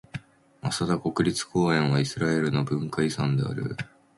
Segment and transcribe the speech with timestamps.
[0.63, 3.77] マサダ国立公園はイスラエルの文化遺産である。